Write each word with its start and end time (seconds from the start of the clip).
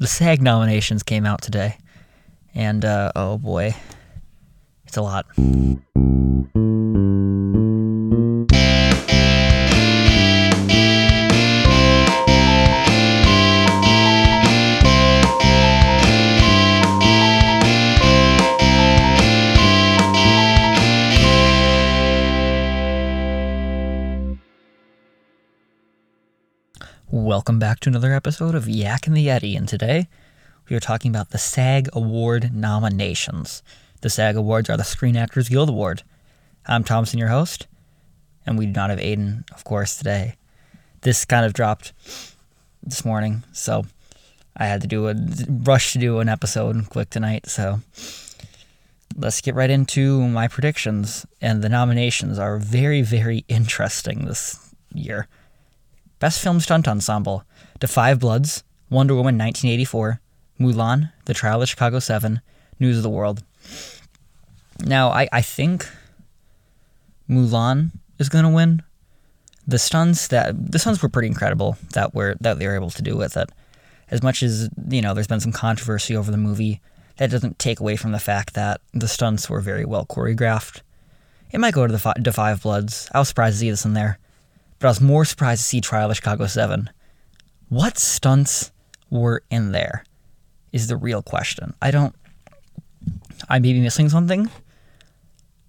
the 0.00 0.06
SAG 0.06 0.42
nominations 0.42 1.02
came 1.02 1.26
out 1.26 1.42
today, 1.42 1.78
and 2.54 2.84
uh, 2.84 3.12
oh 3.14 3.38
boy, 3.38 3.74
it's 4.86 4.96
a 4.96 5.02
lot. 5.02 5.26
Welcome 27.14 27.60
back 27.60 27.78
to 27.80 27.88
another 27.88 28.12
episode 28.12 28.56
of 28.56 28.68
Yak 28.68 29.06
and 29.06 29.16
the 29.16 29.28
Yeti, 29.28 29.56
and 29.56 29.68
today 29.68 30.08
we 30.68 30.74
are 30.74 30.80
talking 30.80 31.12
about 31.12 31.30
the 31.30 31.38
SAG 31.38 31.88
Award 31.92 32.52
nominations. 32.52 33.62
The 34.00 34.10
SAG 34.10 34.34
Awards 34.34 34.68
are 34.68 34.76
the 34.76 34.82
Screen 34.82 35.16
Actors 35.16 35.48
Guild 35.48 35.68
Award. 35.68 36.02
I'm 36.66 36.82
Thompson, 36.82 37.20
your 37.20 37.28
host, 37.28 37.68
and 38.44 38.58
we 38.58 38.66
do 38.66 38.72
not 38.72 38.90
have 38.90 38.98
Aiden, 38.98 39.48
of 39.52 39.62
course, 39.62 39.96
today. 39.96 40.34
This 41.02 41.24
kind 41.24 41.46
of 41.46 41.52
dropped 41.52 41.92
this 42.82 43.04
morning, 43.04 43.44
so 43.52 43.86
I 44.56 44.66
had 44.66 44.80
to 44.80 44.88
do 44.88 45.06
a 45.06 45.14
rush 45.48 45.92
to 45.92 46.00
do 46.00 46.18
an 46.18 46.28
episode 46.28 46.90
quick 46.90 47.10
tonight, 47.10 47.46
so 47.46 47.78
let's 49.16 49.40
get 49.40 49.54
right 49.54 49.70
into 49.70 50.26
my 50.26 50.48
predictions. 50.48 51.26
And 51.40 51.62
the 51.62 51.68
nominations 51.68 52.40
are 52.40 52.58
very, 52.58 53.02
very 53.02 53.44
interesting 53.46 54.24
this 54.24 54.74
year. 54.92 55.28
Best 56.18 56.40
Film 56.40 56.60
Stunt 56.60 56.86
Ensemble 56.86 57.44
The 57.80 57.88
5 57.88 58.20
Bloods, 58.20 58.62
Wonder 58.88 59.14
Woman 59.14 59.36
1984, 59.36 60.20
Mulan, 60.60 61.12
The 61.24 61.34
Trial 61.34 61.62
of 61.62 61.68
Chicago 61.68 61.98
7, 61.98 62.40
News 62.78 62.98
of 62.98 63.02
the 63.02 63.10
World. 63.10 63.42
Now, 64.84 65.08
I, 65.10 65.28
I 65.32 65.40
think 65.40 65.88
Mulan 67.28 67.90
is 68.18 68.28
going 68.28 68.44
to 68.44 68.50
win. 68.50 68.82
The 69.66 69.78
stunts 69.78 70.28
that 70.28 70.72
the 70.72 70.78
stunts 70.78 71.02
were 71.02 71.08
pretty 71.08 71.28
incredible 71.28 71.78
that 71.94 72.14
were 72.14 72.36
that 72.40 72.58
they 72.58 72.66
were 72.66 72.74
able 72.74 72.90
to 72.90 73.02
do 73.02 73.16
with 73.16 73.36
it. 73.36 73.50
As 74.10 74.22
much 74.22 74.42
as 74.42 74.68
you 74.88 75.00
know, 75.00 75.14
there's 75.14 75.26
been 75.26 75.40
some 75.40 75.52
controversy 75.52 76.14
over 76.14 76.30
the 76.30 76.36
movie. 76.36 76.82
That 77.16 77.30
doesn't 77.30 77.58
take 77.58 77.80
away 77.80 77.96
from 77.96 78.12
the 78.12 78.18
fact 78.18 78.54
that 78.54 78.82
the 78.92 79.08
stunts 79.08 79.48
were 79.48 79.60
very 79.60 79.86
well 79.86 80.04
choreographed. 80.04 80.82
It 81.50 81.60
might 81.60 81.72
go 81.72 81.86
to 81.86 81.92
the 81.92 82.32
Five 82.32 82.62
Bloods. 82.62 83.08
I 83.14 83.20
was 83.20 83.28
surprised 83.28 83.54
to 83.54 83.60
see 83.60 83.70
this 83.70 83.86
in 83.86 83.94
there 83.94 84.18
but 84.84 84.88
I 84.88 84.90
was 84.90 85.00
more 85.00 85.24
surprised 85.24 85.62
to 85.62 85.66
see 85.66 85.80
Trial 85.80 86.10
of 86.10 86.16
Chicago 86.16 86.46
7. 86.46 86.90
What 87.70 87.96
stunts 87.96 88.70
were 89.08 89.42
in 89.50 89.72
there 89.72 90.04
is 90.72 90.88
the 90.88 90.96
real 90.98 91.22
question. 91.22 91.72
I 91.80 91.90
don't. 91.90 92.14
I 93.48 93.60
may 93.60 93.72
be 93.72 93.80
missing 93.80 94.10
something, 94.10 94.50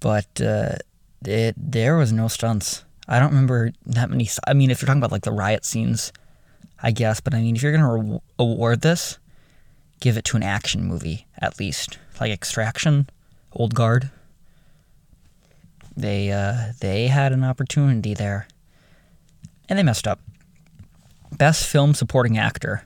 but 0.01 0.41
uh, 0.41 0.75
it 1.25 1.55
there 1.55 1.95
was 1.95 2.11
no 2.11 2.27
stunts. 2.27 2.83
I 3.07 3.19
don't 3.19 3.29
remember 3.29 3.71
that 3.85 4.09
many. 4.09 4.27
I 4.45 4.53
mean, 4.53 4.69
if 4.69 4.81
you're 4.81 4.87
talking 4.87 4.99
about 4.99 5.13
like 5.13 5.23
the 5.23 5.31
riot 5.31 5.63
scenes, 5.63 6.11
I 6.83 6.91
guess. 6.91 7.21
But 7.21 7.33
I 7.33 7.39
mean, 7.39 7.55
if 7.55 7.63
you're 7.63 7.71
gonna 7.71 7.95
re- 7.95 8.19
award 8.37 8.81
this, 8.81 9.17
give 10.01 10.17
it 10.17 10.25
to 10.25 10.35
an 10.35 10.43
action 10.43 10.83
movie 10.83 11.25
at 11.37 11.57
least, 11.57 11.99
like 12.19 12.33
Extraction, 12.33 13.09
Old 13.53 13.75
Guard. 13.75 14.09
They 15.95 16.33
uh, 16.33 16.73
they 16.81 17.07
had 17.07 17.31
an 17.31 17.45
opportunity 17.45 18.13
there 18.13 18.49
and 19.69 19.79
they 19.79 19.83
messed 19.83 20.07
up. 20.07 20.19
Best 21.31 21.67
Film 21.67 21.93
Supporting 21.93 22.37
Actor 22.37 22.85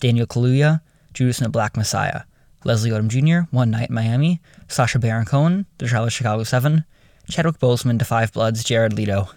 Daniel 0.00 0.26
Kaluuya, 0.26 0.80
Judas 1.12 1.38
and 1.38 1.46
the 1.46 1.50
Black 1.50 1.76
Messiah. 1.76 2.22
Leslie 2.64 2.90
Odom 2.90 3.08
Jr., 3.08 3.48
One 3.50 3.70
Night 3.70 3.90
in 3.90 3.94
Miami. 3.94 4.40
Sacha 4.68 4.98
Baron 4.98 5.26
Cohen, 5.26 5.66
The 5.78 5.86
Trial 5.86 6.04
of 6.04 6.12
Chicago 6.12 6.42
7. 6.44 6.84
Chadwick 7.28 7.58
Boseman, 7.58 7.98
Da 7.98 8.04
Five 8.04 8.32
Bloods. 8.32 8.64
Jared 8.64 8.94
Leto, 8.94 9.28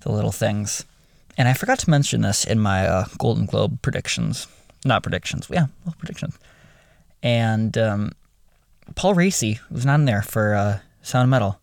The 0.00 0.12
Little 0.12 0.32
Things. 0.32 0.84
And 1.36 1.48
I 1.48 1.52
forgot 1.52 1.80
to 1.80 1.90
mention 1.90 2.22
this 2.22 2.44
in 2.44 2.60
my 2.60 2.86
uh, 2.86 3.06
Golden 3.18 3.46
Globe 3.46 3.82
predictions. 3.82 4.46
Not 4.84 5.02
predictions, 5.02 5.48
yeah, 5.50 5.66
well, 5.84 5.94
predictions. 5.98 6.38
And 7.22 7.76
um, 7.76 8.12
Paul 8.94 9.14
Raci 9.14 9.58
was 9.70 9.84
not 9.84 9.96
in 9.96 10.04
there 10.04 10.22
for 10.22 10.54
uh, 10.54 10.78
Sound 11.02 11.30
Metal, 11.30 11.60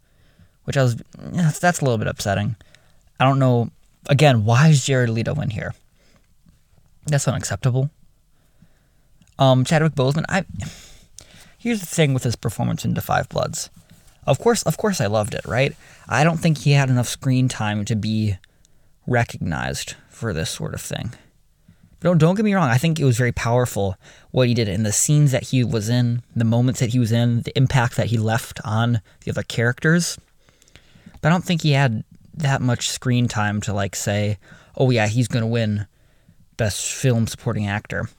which 0.65 0.75
I 0.75 0.83
was, 0.83 0.97
that's, 1.17 1.59
that's 1.59 1.79
a 1.79 1.85
little 1.85 1.97
bit 1.97 2.07
upsetting. 2.07 2.55
I 3.19 3.25
don't 3.25 3.39
know 3.39 3.69
again, 4.09 4.45
why 4.45 4.69
is 4.69 4.85
Jared 4.85 5.09
Leto 5.09 5.35
in 5.41 5.49
here? 5.49 5.73
That's 7.05 7.27
unacceptable. 7.27 7.89
Um, 9.39 9.65
Chadwick 9.65 9.93
Boseman, 9.93 10.25
I 10.29 10.45
here's 11.57 11.79
the 11.79 11.85
thing 11.85 12.13
with 12.13 12.23
his 12.23 12.35
performance 12.35 12.85
in 12.85 12.93
Da 12.93 13.01
5 13.01 13.29
Bloods. 13.29 13.69
Of 14.27 14.39
course, 14.39 14.61
of 14.63 14.77
course, 14.77 15.01
I 15.01 15.07
loved 15.07 15.33
it. 15.33 15.45
Right? 15.45 15.75
I 16.07 16.23
don't 16.23 16.37
think 16.37 16.59
he 16.59 16.71
had 16.71 16.89
enough 16.89 17.07
screen 17.07 17.47
time 17.47 17.85
to 17.85 17.95
be 17.95 18.37
recognized 19.07 19.95
for 20.09 20.33
this 20.33 20.49
sort 20.49 20.73
of 20.73 20.81
thing. 20.81 21.13
But 21.99 22.09
don't 22.09 22.17
don't 22.17 22.35
get 22.35 22.45
me 22.45 22.53
wrong. 22.53 22.69
I 22.69 22.77
think 22.77 22.99
it 22.99 23.05
was 23.05 23.17
very 23.17 23.31
powerful 23.31 23.95
what 24.31 24.47
he 24.47 24.53
did 24.53 24.67
in 24.67 24.83
the 24.83 24.91
scenes 24.91 25.31
that 25.31 25.45
he 25.45 25.63
was 25.63 25.89
in, 25.89 26.21
the 26.35 26.45
moments 26.45 26.79
that 26.79 26.91
he 26.91 26.99
was 26.99 27.11
in, 27.11 27.41
the 27.41 27.55
impact 27.57 27.95
that 27.95 28.07
he 28.07 28.17
left 28.17 28.59
on 28.63 29.01
the 29.23 29.31
other 29.31 29.43
characters. 29.43 30.17
But 31.21 31.29
I 31.29 31.31
don't 31.31 31.45
think 31.45 31.61
he 31.61 31.71
had 31.71 32.03
that 32.41 32.61
much 32.61 32.89
screen 32.89 33.27
time 33.27 33.61
to 33.61 33.73
like 33.73 33.95
say, 33.95 34.37
oh 34.77 34.89
yeah, 34.89 35.07
he's 35.07 35.27
gonna 35.27 35.47
win 35.47 35.87
best 36.57 36.93
film 36.93 37.27
supporting 37.27 37.67
actor. 37.67 38.09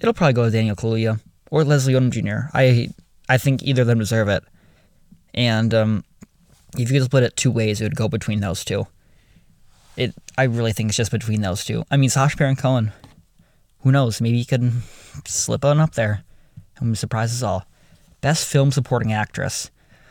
It'll 0.00 0.14
probably 0.14 0.34
go 0.34 0.44
to 0.44 0.50
Daniel 0.50 0.76
Kaluuya 0.76 1.20
or 1.50 1.64
Leslie 1.64 1.94
Odom 1.94 2.10
Jr. 2.10 2.48
I 2.54 2.88
I 3.28 3.38
think 3.38 3.62
either 3.62 3.82
of 3.82 3.88
them 3.88 3.98
deserve 3.98 4.28
it. 4.28 4.44
And 5.34 5.72
um, 5.74 6.04
if 6.76 6.90
you 6.90 6.98
could 6.98 7.04
split 7.04 7.22
it 7.22 7.36
two 7.36 7.50
ways, 7.50 7.80
it 7.80 7.84
would 7.84 7.96
go 7.96 8.08
between 8.08 8.40
those 8.40 8.64
two. 8.64 8.86
It 9.96 10.14
I 10.36 10.44
really 10.44 10.72
think 10.72 10.90
it's 10.90 10.96
just 10.96 11.10
between 11.10 11.40
those 11.40 11.64
two. 11.64 11.84
I 11.90 11.96
mean, 11.96 12.10
Sacha 12.10 12.36
Baron 12.36 12.56
Cohen. 12.56 12.92
Who 13.80 13.92
knows? 13.92 14.20
Maybe 14.20 14.38
he 14.38 14.44
could 14.44 14.72
slip 15.24 15.64
on 15.64 15.78
up 15.78 15.94
there 15.94 16.24
and 16.78 16.98
surprise 16.98 17.32
us 17.32 17.42
all. 17.42 17.66
Best 18.20 18.46
film 18.46 18.72
supporting 18.72 19.12
actress: 19.12 19.70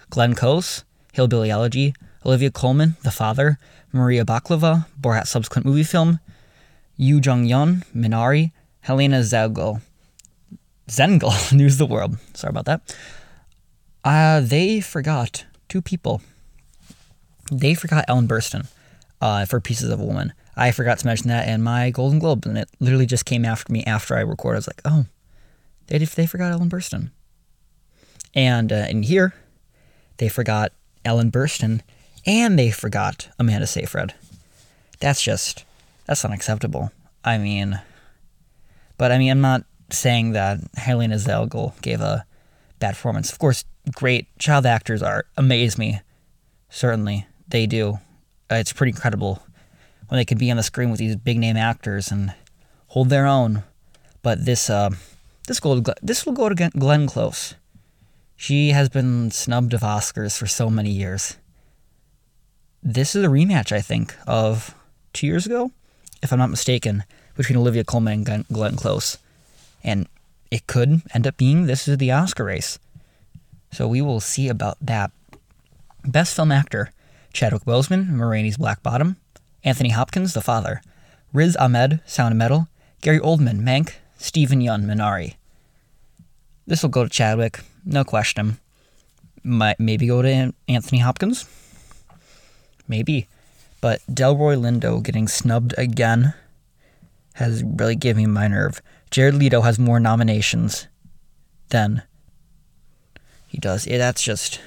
Glenn 0.10 0.34
Close, 0.34 0.84
Hillbilly 1.14 1.50
Elegy, 1.50 1.94
Olivia 2.26 2.52
Colman, 2.52 2.98
The 3.04 3.12
Father, 3.12 3.60
Maria 3.92 4.26
Bakalova, 4.26 4.88
Borat 5.00 5.28
subsequent 5.28 5.66
movie 5.66 5.84
film, 5.84 6.20
Yuh-jung 6.98 7.46
Youn, 7.46 7.84
Minari, 7.96 8.52
Helena 8.82 9.20
Zengel, 9.20 9.82
Zengel, 10.88 11.54
News 11.56 11.78
the 11.78 11.86
World. 11.86 12.18
Sorry 12.34 12.50
about 12.50 12.66
that. 12.66 12.96
Uh, 14.04 14.40
they 14.40 14.82
forgot 14.82 15.46
two 15.68 15.82
people. 15.82 16.22
They 17.52 17.74
forgot 17.74 18.06
Ellen 18.08 18.28
Burstyn 18.28 18.68
uh, 19.22 19.46
for 19.46 19.60
Pieces 19.60 19.90
of 19.90 20.00
a 20.00 20.06
Woman. 20.06 20.34
I 20.56 20.72
forgot 20.72 21.00
to 21.00 21.06
mention 21.06 21.28
that 21.30 21.48
in 21.48 21.62
my 21.62 21.90
Golden 21.90 22.20
Globe, 22.20 22.46
and 22.46 22.58
it 22.58 22.70
literally 22.80 23.06
just 23.06 23.26
came 23.26 23.46
after 23.46 23.72
me 23.74 23.84
after 23.84 24.16
I 24.16 24.22
recorded. 24.22 24.56
I 24.56 24.60
was 24.60 24.68
like, 24.68 24.82
oh, 24.86 25.06
they 25.88 25.98
they 25.98 26.26
forgot 26.26 26.52
Ellen 26.52 26.70
Burstyn. 26.70 27.12
And 28.34 28.72
uh, 28.72 28.86
in 28.90 29.04
here, 29.04 29.34
they 30.18 30.30
forgot 30.30 30.72
Ellen 31.04 31.32
Burstyn 31.32 31.82
and 32.26 32.58
they 32.58 32.72
forgot 32.72 33.30
Amanda 33.40 33.68
Seyfried. 33.68 34.14
That's 35.00 35.22
just 35.22 35.66
that's 36.06 36.26
unacceptable. 36.26 36.92
I 37.24 37.38
mean, 37.38 37.80
but 38.98 39.12
I 39.12 39.18
mean, 39.18 39.32
I'm 39.32 39.42
not 39.42 39.64
saying 39.90 40.32
that 40.32 40.60
Helena 40.76 41.16
Zengel 41.16 41.80
gave 41.82 42.02
a 42.02 42.26
bad 42.80 42.96
performance. 42.96 43.32
Of 43.32 43.40
course, 43.40 43.66
great 43.94 44.28
child 44.40 44.66
actors 44.66 45.02
are 45.04 45.26
amaze 45.38 45.78
me. 45.78 46.02
Certainly, 46.70 47.28
they 47.48 47.66
do. 47.66 48.00
Uh, 48.52 48.56
it's 48.56 48.74
pretty 48.74 48.92
incredible 48.92 49.42
when 50.08 50.18
they 50.18 50.26
can 50.26 50.38
be 50.38 50.52
on 50.52 50.58
the 50.58 50.64
screen 50.64 50.92
with 50.92 51.00
these 51.00 51.16
big 51.16 51.40
name 51.40 51.58
actors 51.58 52.12
and 52.12 52.34
hold 52.88 53.10
their 53.10 53.26
own. 53.26 53.64
But 54.22 54.46
this 54.46 54.70
uh, 54.70 54.92
this 55.48 55.60
go 55.60 55.82
this 56.02 56.26
will 56.26 56.34
go 56.34 56.50
to 56.50 56.70
Glenn 56.78 57.08
Close. 57.08 57.56
She 58.38 58.72
has 58.72 58.90
been 58.90 59.32
snubbed 59.32 59.74
of 59.74 59.82
Oscars 59.82 60.38
for 60.38 60.46
so 60.46 60.70
many 60.70 60.90
years 60.90 61.38
this 62.86 63.16
is 63.16 63.24
a 63.26 63.28
rematch, 63.28 63.72
I 63.72 63.82
think, 63.82 64.16
of 64.28 64.76
two 65.12 65.26
years 65.26 65.48
ago, 65.48 65.72
if 66.22 66.32
I'm 66.32 66.38
not 66.38 66.52
mistaken, 66.52 67.04
between 67.36 67.58
Olivia 67.58 67.84
Colman 67.84 68.24
and 68.30 68.48
Glenn 68.48 68.76
Close. 68.76 69.18
And 69.84 70.08
it 70.52 70.68
could 70.68 71.02
end 71.14 71.26
up 71.26 71.36
being 71.36 71.66
this 71.66 71.88
is 71.88 71.98
the 71.98 72.12
Oscar 72.12 72.46
race. 72.46 72.78
So 73.72 73.88
we 73.88 74.02
will 74.02 74.20
see 74.20 74.48
about 74.48 74.78
that. 74.80 75.12
Best 76.06 76.36
Film 76.36 76.52
Actor 76.52 76.92
Chadwick 77.34 77.64
Boseman, 77.64 78.08
Ma 78.10 78.56
Black 78.58 78.84
Bottom, 78.84 79.18
Anthony 79.64 79.90
Hopkins, 79.90 80.34
The 80.34 80.42
Father, 80.42 80.82
Riz 81.34 81.58
Ahmed, 81.58 82.00
Sound 82.06 82.32
of 82.32 82.38
Metal, 82.38 82.68
Gary 83.02 83.20
Oldman, 83.20 83.62
Mank, 83.62 83.96
Steven 84.18 84.62
Yeun, 84.62 84.86
Minari. 84.86 85.34
This 86.68 86.82
will 86.82 86.92
go 86.92 87.04
to 87.04 87.10
Chadwick, 87.10 87.60
no 87.84 88.04
question. 88.04 88.60
Might 89.44 89.80
maybe 89.80 90.08
go 90.08 90.22
to 90.22 90.54
Anthony 90.70 91.00
Hopkins, 91.00 91.46
maybe. 92.88 93.28
But 93.82 94.02
Delroy 94.12 94.58
Lindo 94.58 95.02
getting 95.04 95.28
snubbed 95.28 95.74
again 95.78 96.34
has 97.34 97.64
really 97.64 97.96
given 97.96 98.24
me 98.24 98.28
my 98.28 98.48
nerve. 98.48 98.82
Jared 99.12 99.36
Leto 99.36 99.62
has 99.62 99.78
more 99.78 100.00
nominations 100.00 100.88
than 101.70 102.02
he 103.48 103.58
does. 103.58 103.86
Yeah, 103.86 103.98
that's 103.98 104.24
just 104.24 104.60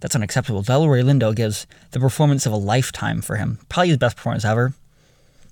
that's 0.00 0.14
unacceptable. 0.14 0.62
Delroy 0.62 1.02
Lindo 1.02 1.34
gives 1.34 1.66
the 1.90 2.00
performance 2.00 2.46
of 2.46 2.52
a 2.52 2.56
lifetime 2.56 3.20
for 3.20 3.36
him. 3.36 3.58
Probably 3.68 3.88
his 3.88 3.96
best 3.98 4.16
performance 4.16 4.44
ever. 4.44 4.74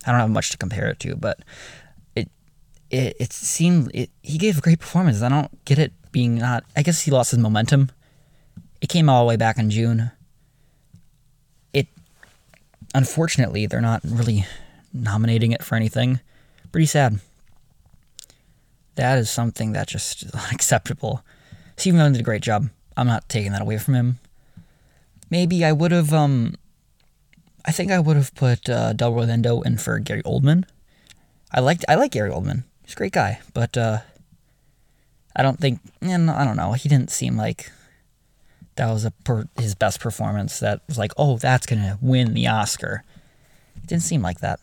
I 0.06 0.12
don't 0.12 0.20
have 0.20 0.30
much 0.30 0.50
to 0.50 0.56
compare 0.56 0.88
it 0.88 1.00
to, 1.00 1.16
but 1.16 1.40
it 2.14 2.28
it, 2.90 3.16
it 3.18 3.32
seemed 3.32 3.90
it, 3.94 4.10
he 4.22 4.38
gave 4.38 4.58
a 4.58 4.60
great 4.60 4.78
performance. 4.78 5.22
I 5.22 5.28
don't 5.28 5.64
get 5.64 5.78
it 5.78 5.92
being 6.12 6.36
not. 6.36 6.64
I 6.76 6.82
guess 6.82 7.02
he 7.02 7.10
lost 7.10 7.32
his 7.32 7.40
momentum. 7.40 7.90
It 8.80 8.88
came 8.88 9.08
all 9.08 9.24
the 9.24 9.28
way 9.28 9.36
back 9.36 9.58
in 9.58 9.70
June. 9.70 10.10
Unfortunately 12.94 13.66
they're 13.66 13.80
not 13.80 14.00
really 14.04 14.46
nominating 14.92 15.52
it 15.52 15.62
for 15.62 15.74
anything. 15.74 16.20
Pretty 16.72 16.86
sad. 16.86 17.20
That 18.96 19.18
is 19.18 19.30
something 19.30 19.72
that 19.72 19.88
just 19.88 20.24
is 20.24 20.30
unacceptable. 20.48 21.22
Steven 21.76 22.00
Yeun 22.00 22.12
did 22.12 22.20
a 22.20 22.24
great 22.24 22.42
job. 22.42 22.70
I'm 22.96 23.06
not 23.06 23.28
taking 23.28 23.52
that 23.52 23.62
away 23.62 23.78
from 23.78 23.94
him. 23.94 24.18
Maybe 25.30 25.64
I 25.64 25.72
would 25.72 25.92
have, 25.92 26.14
um, 26.14 26.54
I 27.64 27.72
think 27.72 27.90
I 27.90 27.98
would 27.98 28.16
have 28.16 28.34
put 28.34 28.68
uh, 28.70 28.94
Delroy 28.94 29.26
Lindo 29.26 29.64
in 29.64 29.76
for 29.76 29.98
Gary 29.98 30.22
Oldman. 30.22 30.64
I 31.52 31.60
liked, 31.60 31.84
I 31.88 31.96
like 31.96 32.12
Gary 32.12 32.30
Oldman. 32.30 32.64
He's 32.84 32.94
a 32.94 32.96
great 32.96 33.12
guy, 33.12 33.40
but 33.52 33.76
uh, 33.76 33.98
I 35.34 35.42
don't 35.42 35.58
think, 35.58 35.80
and 36.00 36.30
I 36.30 36.44
don't 36.44 36.56
know. 36.56 36.72
He 36.72 36.88
didn't 36.88 37.10
seem 37.10 37.36
like 37.36 37.70
that 38.76 38.92
was 38.92 39.04
a 39.04 39.10
per, 39.10 39.46
his 39.58 39.74
best 39.74 40.00
performance. 40.00 40.60
That 40.60 40.82
was 40.86 40.98
like, 40.98 41.12
oh, 41.16 41.38
that's 41.38 41.66
gonna 41.66 41.98
win 42.00 42.34
the 42.34 42.46
Oscar. 42.46 43.04
It 43.76 43.86
didn't 43.86 44.04
seem 44.04 44.22
like 44.22 44.40
that. 44.40 44.60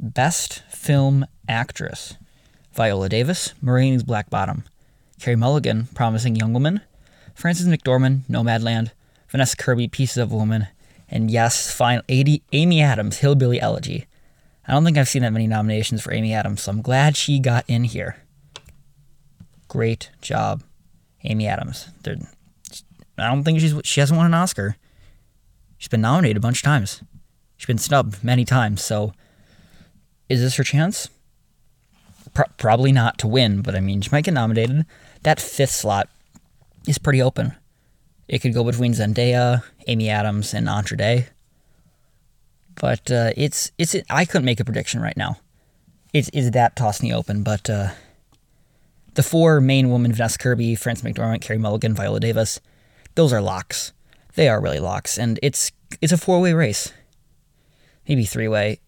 Best 0.00 0.62
Film 0.70 1.26
Actress: 1.48 2.16
Viola 2.72 3.08
Davis, 3.08 3.54
Ma 3.60 3.72
Rainey's 3.72 4.02
Black 4.02 4.30
Bottom, 4.30 4.64
Carey 5.20 5.36
Mulligan, 5.36 5.88
Promising 5.94 6.36
Young 6.36 6.52
Woman, 6.52 6.80
Frances 7.34 7.68
McDormand, 7.68 8.22
Nomadland, 8.28 8.90
Vanessa 9.28 9.56
Kirby, 9.56 9.88
Pieces 9.88 10.18
of 10.18 10.32
a 10.32 10.36
Woman, 10.36 10.68
and 11.08 11.30
yes, 11.30 11.70
final 11.70 12.02
80, 12.08 12.42
Amy 12.52 12.80
Adams, 12.80 13.18
Hillbilly 13.18 13.60
Elegy. 13.60 14.06
I 14.66 14.72
don't 14.72 14.84
think 14.84 14.96
I've 14.96 15.08
seen 15.08 15.22
that 15.22 15.32
many 15.32 15.46
nominations 15.46 16.02
for 16.02 16.12
Amy 16.12 16.32
Adams, 16.32 16.62
so 16.62 16.72
I'm 16.72 16.82
glad 16.82 17.16
she 17.16 17.38
got 17.38 17.64
in 17.68 17.84
here. 17.84 18.16
Great 19.68 20.10
job, 20.20 20.62
Amy 21.24 21.46
Adams. 21.46 21.88
They're, 22.02 22.16
I 23.18 23.28
don't 23.28 23.44
think 23.44 23.60
she's 23.60 23.74
she 23.84 24.00
hasn't 24.00 24.16
won 24.16 24.26
an 24.26 24.34
Oscar. 24.34 24.76
She's 25.78 25.88
been 25.88 26.00
nominated 26.00 26.36
a 26.36 26.40
bunch 26.40 26.58
of 26.58 26.64
times. 26.64 27.02
She's 27.56 27.66
been 27.66 27.78
snubbed 27.78 28.22
many 28.24 28.44
times. 28.44 28.82
So, 28.82 29.12
is 30.28 30.40
this 30.40 30.56
her 30.56 30.64
chance? 30.64 31.08
Pro- 32.34 32.46
probably 32.56 32.92
not 32.92 33.18
to 33.18 33.26
win, 33.26 33.62
but 33.62 33.74
I 33.74 33.80
mean, 33.80 34.00
she 34.00 34.10
might 34.10 34.24
get 34.24 34.34
nominated. 34.34 34.86
That 35.22 35.40
fifth 35.40 35.72
slot 35.72 36.08
is 36.86 36.98
pretty 36.98 37.20
open. 37.20 37.54
It 38.28 38.40
could 38.40 38.54
go 38.54 38.64
between 38.64 38.94
Zendaya, 38.94 39.62
Amy 39.86 40.08
Adams, 40.08 40.54
and 40.54 40.68
Andra 40.68 40.96
Day. 40.96 41.26
But 42.80 43.10
uh, 43.10 43.32
it's 43.36 43.70
it's 43.78 43.94
I 44.08 44.24
couldn't 44.24 44.46
make 44.46 44.60
a 44.60 44.64
prediction 44.64 45.00
right 45.00 45.16
now. 45.16 45.36
It's 46.12 46.28
is 46.30 46.50
that 46.52 46.76
tossing 46.76 47.10
the 47.10 47.14
open, 47.14 47.42
but 47.42 47.68
uh, 47.68 47.90
the 49.14 49.22
four 49.22 49.60
main 49.60 49.90
women: 49.90 50.12
Vanessa 50.12 50.38
Kirby, 50.38 50.74
Frances 50.74 51.04
McDormand, 51.04 51.42
Carey 51.42 51.58
Mulligan, 51.58 51.94
Viola 51.94 52.20
Davis. 52.20 52.60
Those 53.14 53.32
are 53.32 53.40
locks. 53.40 53.92
They 54.34 54.48
are 54.48 54.60
really 54.60 54.80
locks, 54.80 55.18
and 55.18 55.38
it's 55.42 55.72
it's 56.00 56.12
a 56.12 56.18
four 56.18 56.40
way 56.40 56.52
race, 56.52 56.92
maybe 58.08 58.24
three 58.24 58.48
way. 58.48 58.80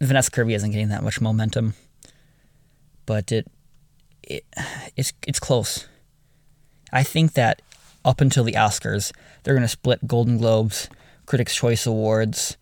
Vanessa 0.00 0.30
Kirby 0.30 0.54
isn't 0.54 0.70
getting 0.70 0.90
that 0.90 1.02
much 1.02 1.20
momentum, 1.20 1.74
but 3.06 3.32
it 3.32 3.46
it 4.22 4.44
it's 4.96 5.12
it's 5.26 5.40
close. 5.40 5.88
I 6.92 7.02
think 7.02 7.32
that 7.32 7.62
up 8.04 8.20
until 8.20 8.44
the 8.44 8.52
Oscars, 8.52 9.12
they're 9.42 9.54
to 9.58 9.68
split 9.68 10.06
Golden 10.06 10.38
Globes, 10.38 10.88
Critics' 11.26 11.56
Choice 11.56 11.86
Awards, 11.86 12.56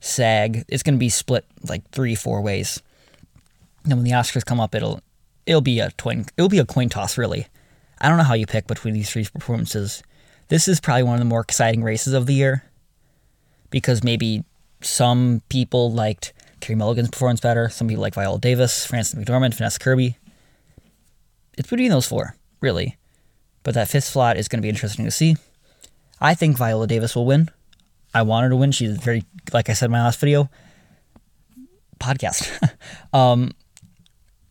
SAG. 0.00 0.64
It's 0.68 0.82
to 0.82 0.92
be 0.92 1.08
split 1.08 1.44
like 1.68 1.88
three, 1.90 2.14
four 2.14 2.40
ways. 2.40 2.82
And 3.84 3.94
when 3.94 4.04
the 4.04 4.12
Oscars 4.12 4.44
come 4.44 4.58
up, 4.58 4.74
it'll 4.74 5.00
it'll 5.46 5.60
be 5.60 5.78
a 5.78 5.90
coin 5.92 6.26
it'll 6.36 6.48
be 6.48 6.58
a 6.58 6.64
coin 6.64 6.88
toss 6.88 7.16
really. 7.16 7.46
I 8.00 8.08
don't 8.08 8.18
know 8.18 8.24
how 8.24 8.34
you 8.34 8.46
pick 8.46 8.66
between 8.66 8.94
these 8.94 9.10
three 9.10 9.24
performances. 9.24 10.02
This 10.48 10.68
is 10.68 10.80
probably 10.80 11.02
one 11.02 11.14
of 11.14 11.20
the 11.20 11.24
more 11.24 11.40
exciting 11.40 11.82
races 11.82 12.12
of 12.12 12.26
the 12.26 12.34
year 12.34 12.64
because 13.70 14.04
maybe 14.04 14.44
some 14.80 15.42
people 15.48 15.92
liked 15.92 16.32
Carey 16.60 16.78
Mulligan's 16.78 17.10
performance 17.10 17.40
better. 17.40 17.68
Some 17.68 17.88
people 17.88 18.02
like 18.02 18.14
Viola 18.14 18.38
Davis, 18.38 18.86
Frances 18.86 19.14
McDormand, 19.14 19.54
Vanessa 19.54 19.78
Kirby. 19.78 20.16
It's 21.58 21.68
between 21.68 21.90
those 21.90 22.06
four, 22.06 22.36
really. 22.60 22.96
But 23.62 23.74
that 23.74 23.88
fifth 23.88 24.04
slot 24.04 24.36
is 24.36 24.46
going 24.46 24.58
to 24.58 24.62
be 24.62 24.68
interesting 24.68 25.04
to 25.04 25.10
see. 25.10 25.36
I 26.20 26.34
think 26.34 26.56
Viola 26.56 26.86
Davis 26.86 27.16
will 27.16 27.26
win. 27.26 27.50
I 28.14 28.22
want 28.22 28.44
her 28.44 28.50
to 28.50 28.56
win. 28.56 28.72
She's 28.72 28.96
very, 28.96 29.24
like 29.52 29.68
I 29.68 29.72
said 29.72 29.86
in 29.86 29.92
my 29.92 30.02
last 30.02 30.20
video, 30.20 30.48
podcast. 31.98 32.50
um, 33.12 33.52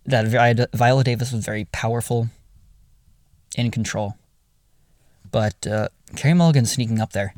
that 0.05 0.67
Viola 0.73 1.03
Davis 1.03 1.31
was 1.31 1.45
very 1.45 1.65
powerful, 1.65 2.29
in 3.57 3.71
control. 3.71 4.15
But 5.35 5.67
uh, 5.67 5.89
Carey 6.15 6.33
Mulligan 6.33 6.65
sneaking 6.65 7.01
up 7.01 7.11
there. 7.11 7.35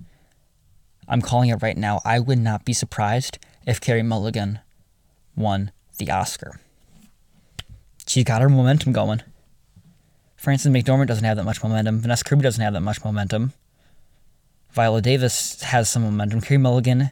I'm 1.07 1.19
calling 1.19 1.49
it 1.49 1.63
right 1.63 1.75
now. 1.75 1.99
I 2.05 2.19
would 2.19 2.37
not 2.37 2.63
be 2.63 2.71
surprised 2.71 3.39
if 3.65 3.81
Carey 3.81 4.03
Mulligan 4.03 4.59
won 5.35 5.71
the 5.97 6.11
Oscar. 6.11 6.59
She's 8.05 8.23
got 8.23 8.43
her 8.43 8.49
momentum 8.49 8.93
going. 8.93 9.23
Frances 10.35 10.71
McDormand 10.71 11.07
doesn't 11.07 11.23
have 11.23 11.37
that 11.37 11.43
much 11.43 11.63
momentum. 11.63 11.99
Vanessa 11.99 12.23
Kirby 12.23 12.43
doesn't 12.43 12.63
have 12.63 12.73
that 12.73 12.81
much 12.81 13.03
momentum. 13.03 13.53
Viola 14.73 15.01
Davis 15.01 15.59
has 15.63 15.89
some 15.89 16.03
momentum. 16.03 16.39
Carey 16.41 16.59
Mulligan 16.59 17.09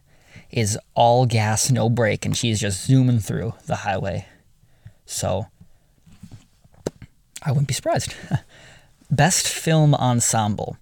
is 0.52 0.78
all 0.94 1.26
gas, 1.26 1.72
no 1.72 1.90
brake, 1.90 2.28
and 2.28 2.38
she's 2.38 2.60
just 2.60 2.86
zooming 2.86 3.18
through 3.18 3.56
the 3.66 3.78
highway. 3.78 4.28
So, 5.08 5.48
I 7.42 7.50
wouldn't 7.54 7.70
be 7.70 7.74
surprised. 7.74 8.14
Best 9.12 9.48
Film 9.48 9.94
Ensemble 9.94 10.78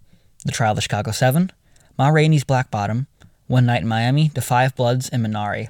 The 0.46 0.52
Trial 0.52 0.72
of 0.72 0.76
the 0.78 0.82
Chicago 0.82 1.12
Seven, 1.12 1.52
Ma 1.98 2.08
Rainey's 2.08 2.46
Black 2.46 2.72
Bottom, 2.72 3.08
One 3.48 3.66
Night 3.66 3.82
in 3.82 3.88
Miami, 3.88 4.30
The 4.30 4.42
Five 4.42 4.76
Bloods, 4.76 5.10
and 5.10 5.26
Minari. 5.26 5.68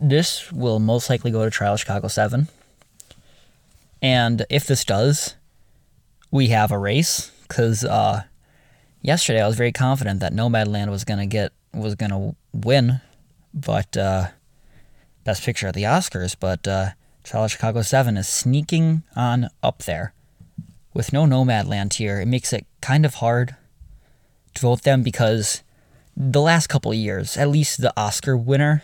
This 0.00 0.52
will 0.52 0.78
most 0.78 1.10
likely 1.10 1.30
go 1.30 1.44
to 1.44 1.50
Trial 1.50 1.74
of 1.74 1.80
Chicago 1.80 2.08
7. 2.08 2.48
And 4.00 4.46
if 4.50 4.66
this 4.66 4.84
does, 4.84 5.34
we 6.30 6.48
have 6.48 6.70
a 6.70 6.78
race 6.78 7.32
because 7.48 7.84
uh, 7.84 8.22
yesterday 9.00 9.42
I 9.42 9.46
was 9.46 9.56
very 9.56 9.72
confident 9.72 10.20
that 10.20 10.32
Nomadland 10.32 10.90
was 10.90 11.04
gonna 11.04 11.26
get 11.26 11.52
was 11.72 11.94
gonna 11.94 12.34
win, 12.52 13.00
but 13.54 13.96
uh, 13.96 14.28
Best 15.24 15.44
Picture 15.44 15.68
at 15.68 15.74
the 15.74 15.84
Oscars. 15.84 16.34
But 16.38 16.66
uh, 16.66 16.90
Trial 17.22 17.44
of 17.44 17.52
Chicago 17.52 17.82
Seven 17.82 18.16
is 18.16 18.26
sneaking 18.26 19.04
on 19.14 19.48
up 19.62 19.84
there 19.84 20.14
with 20.94 21.12
no 21.12 21.24
Nomadland 21.24 21.94
here. 21.94 22.20
It 22.20 22.26
makes 22.26 22.52
it 22.52 22.66
kind 22.80 23.04
of 23.04 23.14
hard 23.14 23.56
to 24.54 24.62
vote 24.62 24.82
them 24.82 25.02
because 25.02 25.62
the 26.16 26.40
last 26.40 26.66
couple 26.66 26.92
years, 26.92 27.36
at 27.36 27.48
least 27.48 27.80
the 27.80 27.92
Oscar 27.96 28.36
winner 28.36 28.82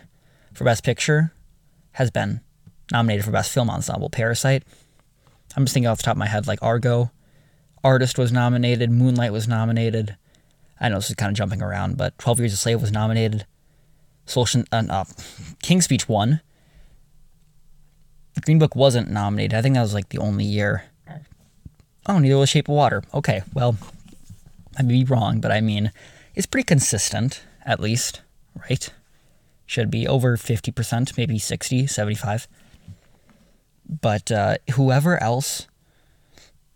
for 0.53 0.63
Best 0.63 0.83
Picture 0.83 1.33
has 1.93 2.09
been 2.11 2.41
nominated 2.91 3.25
for 3.25 3.31
Best 3.31 3.51
Film 3.51 3.69
Ensemble. 3.69 4.09
Parasite. 4.09 4.63
I'm 5.55 5.65
just 5.65 5.73
thinking 5.73 5.87
off 5.87 5.97
the 5.97 6.03
top 6.03 6.13
of 6.13 6.19
my 6.19 6.27
head, 6.27 6.47
like 6.47 6.61
Argo, 6.61 7.11
Artist 7.83 8.17
was 8.17 8.31
nominated, 8.31 8.91
Moonlight 8.91 9.31
was 9.31 9.47
nominated. 9.47 10.15
I 10.79 10.89
know 10.89 10.95
this 10.95 11.09
is 11.09 11.15
kind 11.15 11.31
of 11.31 11.37
jumping 11.37 11.61
around, 11.61 11.97
but 11.97 12.17
12 12.17 12.39
Years 12.39 12.53
a 12.53 12.57
Slave 12.57 12.81
was 12.81 12.91
nominated. 12.91 13.45
Social, 14.25 14.63
uh, 14.71 14.83
uh, 14.89 15.05
King's 15.61 15.85
Speech 15.85 16.07
won. 16.07 16.41
Green 18.45 18.59
Book 18.59 18.75
wasn't 18.75 19.09
nominated. 19.09 19.57
I 19.57 19.61
think 19.61 19.75
that 19.75 19.81
was 19.81 19.93
like 19.93 20.09
the 20.09 20.19
only 20.19 20.45
year. 20.45 20.83
Oh, 22.09 22.17
neither 22.17 22.37
was 22.37 22.49
Shape 22.49 22.67
of 22.67 22.75
Water. 22.75 23.03
Okay, 23.13 23.43
well, 23.53 23.77
I 24.77 24.81
may 24.81 24.93
be 24.93 25.03
wrong, 25.05 25.39
but 25.39 25.51
I 25.51 25.61
mean, 25.61 25.91
it's 26.33 26.47
pretty 26.47 26.65
consistent, 26.65 27.43
at 27.63 27.79
least, 27.79 28.21
right? 28.67 28.89
Should 29.67 29.91
be 29.91 30.07
over 30.07 30.35
50%, 30.35 31.15
maybe 31.17 31.37
60, 31.37 31.85
75. 31.85 32.47
But 34.01 34.31
uh, 34.31 34.57
whoever 34.73 35.21
else 35.21 35.67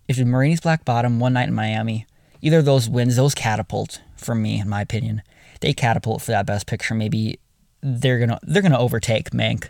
if 0.07 0.19
Ma 0.19 0.37
Rainey's 0.37 0.61
Black 0.61 0.85
Bottom, 0.85 1.19
One 1.19 1.33
Night 1.33 1.47
in 1.47 1.53
Miami, 1.55 2.05
either 2.41 2.59
of 2.59 2.65
those 2.65 2.89
wins, 2.89 3.15
those 3.15 3.33
catapult 3.33 4.01
for 4.15 4.35
me, 4.35 4.59
in 4.59 4.69
my 4.69 4.81
opinion. 4.81 5.23
They 5.61 5.73
catapult 5.73 6.21
for 6.21 6.31
that 6.31 6.45
best 6.45 6.67
picture. 6.67 6.93
Maybe 6.93 7.39
they're 7.81 8.19
gonna 8.19 8.39
they're 8.43 8.61
gonna 8.61 8.79
overtake 8.79 9.31
Mank 9.31 9.69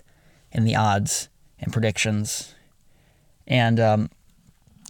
in 0.51 0.65
the 0.65 0.75
odds 0.75 1.29
and 1.59 1.71
predictions. 1.71 2.53
And 3.47 3.79
um, 3.79 4.09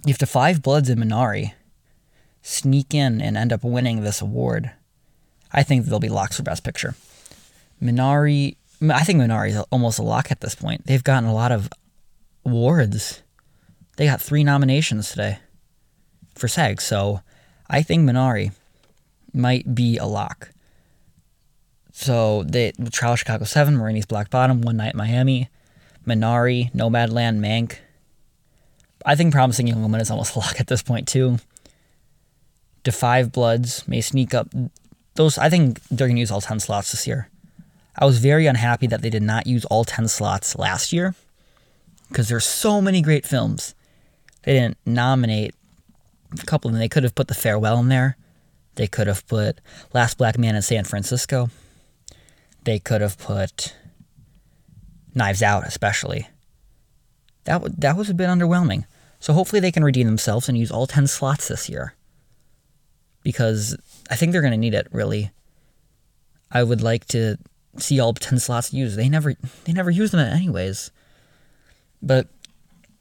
if 0.05 0.17
the 0.17 0.25
Five 0.25 0.61
Bloods 0.61 0.89
and 0.89 1.01
Minari 1.01 1.53
sneak 2.41 2.93
in 2.93 3.21
and 3.21 3.37
end 3.37 3.53
up 3.53 3.63
winning 3.63 4.01
this 4.01 4.21
award, 4.21 4.71
I 5.51 5.63
think 5.63 5.85
they'll 5.85 5.99
be 5.99 6.09
locks 6.09 6.37
for 6.37 6.43
Best 6.43 6.63
Picture. 6.63 6.95
Minari, 7.81 8.55
I 8.81 9.03
think 9.03 9.19
Minari 9.19 9.49
is 9.49 9.57
almost 9.71 9.99
a 9.99 10.03
lock 10.03 10.31
at 10.31 10.41
this 10.41 10.55
point. 10.55 10.85
They've 10.85 11.03
gotten 11.03 11.27
a 11.27 11.33
lot 11.33 11.51
of 11.51 11.69
awards. 12.45 13.21
They 13.97 14.05
got 14.05 14.21
three 14.21 14.43
nominations 14.43 15.11
today 15.11 15.39
for 16.35 16.47
SAG, 16.47 16.81
so 16.81 17.21
I 17.69 17.81
think 17.81 18.09
Minari 18.09 18.51
might 19.33 19.75
be 19.75 19.97
a 19.97 20.05
lock. 20.05 20.49
So 21.91 22.43
they 22.43 22.71
Trial 22.91 23.15
Chicago 23.15 23.45
Seven, 23.45 23.77
Ma 23.77 23.85
Rainey's 23.85 24.07
Black 24.07 24.29
Bottom, 24.29 24.61
One 24.61 24.77
Night 24.77 24.95
Miami, 24.95 25.49
Minari, 26.07 26.73
Nomadland, 26.73 27.39
Mank. 27.39 27.77
I 29.05 29.15
think 29.15 29.33
Promising 29.33 29.67
Young 29.67 29.81
Woman 29.81 30.01
is 30.01 30.09
almost 30.09 30.35
a 30.35 30.39
lock 30.39 30.59
at 30.59 30.67
this 30.67 30.81
point 30.81 31.07
too. 31.07 31.39
5 32.89 33.31
Bloods 33.31 33.87
may 33.87 34.01
sneak 34.01 34.33
up. 34.33 34.49
Those 35.15 35.37
I 35.37 35.49
think 35.49 35.81
they're 35.89 36.07
gonna 36.07 36.19
use 36.19 36.31
all 36.31 36.41
ten 36.41 36.59
slots 36.59 36.91
this 36.91 37.07
year. 37.07 37.29
I 37.97 38.05
was 38.05 38.17
very 38.17 38.47
unhappy 38.47 38.87
that 38.87 39.01
they 39.01 39.09
did 39.09 39.23
not 39.23 39.47
use 39.47 39.63
all 39.65 39.85
ten 39.85 40.07
slots 40.07 40.57
last 40.57 40.91
year 40.91 41.15
because 42.09 42.27
there's 42.29 42.45
so 42.45 42.81
many 42.81 43.01
great 43.01 43.25
films. 43.25 43.75
They 44.43 44.53
didn't 44.53 44.77
nominate 44.85 45.55
a 46.41 46.45
couple 46.45 46.69
of 46.69 46.73
them. 46.73 46.79
They 46.79 46.89
could 46.89 47.03
have 47.03 47.15
put 47.15 47.27
The 47.27 47.33
Farewell 47.33 47.79
in 47.79 47.89
there. 47.89 48.17
They 48.75 48.87
could 48.87 49.07
have 49.07 49.25
put 49.27 49.61
Last 49.93 50.17
Black 50.17 50.37
Man 50.37 50.55
in 50.55 50.61
San 50.61 50.83
Francisco. 50.83 51.49
They 52.63 52.79
could 52.79 53.01
have 53.01 53.17
put 53.17 53.75
Knives 55.13 55.43
Out, 55.43 55.65
especially. 55.65 56.27
That, 57.45 57.53
w- 57.53 57.75
that 57.77 57.97
was 57.97 58.09
a 58.09 58.13
bit 58.13 58.29
underwhelming. 58.29 58.85
So 59.23 59.31
hopefully 59.31 59.61
they 59.61 59.71
can 59.71 59.85
redeem 59.85 60.05
themselves 60.05 60.49
and 60.49 60.57
use 60.57 60.69
all 60.69 60.85
10 60.85 61.07
slots 61.07 61.47
this 61.47 61.69
year. 61.69 61.93
Because 63.23 63.77
I 64.09 64.17
think 64.17 64.33
they're 64.33 64.41
going 64.41 64.51
to 64.51 64.57
need 64.57 64.73
it, 64.73 64.89
really. 64.91 65.31
I 66.51 66.61
would 66.61 66.81
like 66.81 67.05
to 67.05 67.37
see 67.77 68.01
all 68.01 68.13
10 68.13 68.37
slots 68.39 68.73
used. 68.73 68.97
They 68.97 69.07
never 69.07 69.33
they 69.63 69.71
never 69.71 69.89
use 69.89 70.11
them 70.11 70.19
anyways. 70.19 70.91
But 72.01 72.27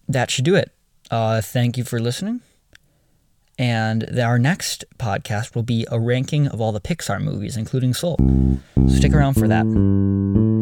that 0.07 0.31
should 0.31 0.45
do 0.45 0.55
it. 0.55 0.71
Uh, 1.11 1.41
thank 1.41 1.77
you 1.77 1.83
for 1.83 1.99
listening. 1.99 2.41
And 3.59 4.21
our 4.21 4.39
next 4.39 4.85
podcast 5.01 5.57
will 5.57 5.65
be 5.65 5.89
a 5.91 5.99
ranking 5.99 6.47
of 6.47 6.61
all 6.61 6.71
the 6.71 6.81
Pixar 6.81 7.21
movies, 7.21 7.57
including 7.57 7.95
Soul. 7.95 8.17
So 8.77 8.95
stick 8.95 9.13
around 9.13 9.35
for 9.35 9.49
that. 9.49 10.62